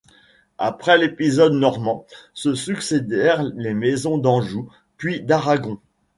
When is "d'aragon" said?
5.21-5.79